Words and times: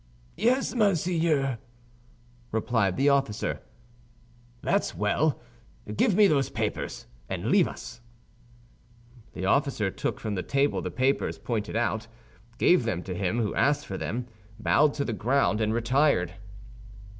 "Yes, 0.37 0.73
monseigneur," 0.73 1.59
replied 2.51 2.97
the 2.97 3.09
officer. 3.09 3.59
"That's 4.63 4.95
well. 4.95 5.39
Give 5.95 6.15
me 6.15 6.25
those 6.25 6.49
papers, 6.49 7.05
and 7.29 7.51
leave 7.51 7.67
us." 7.67 8.01
The 9.33 9.45
officer 9.45 9.91
took 9.91 10.19
from 10.19 10.33
the 10.33 10.41
table 10.41 10.81
the 10.81 10.89
papers 10.89 11.37
pointed 11.37 11.75
out, 11.75 12.07
gave 12.57 12.83
them 12.83 13.03
to 13.03 13.13
him 13.13 13.37
who 13.41 13.53
asked 13.53 13.85
for 13.85 13.95
them, 13.95 14.25
bowed 14.59 14.95
to 14.95 15.05
the 15.05 15.13
ground, 15.13 15.61
and 15.61 15.71
retired. 15.71 16.33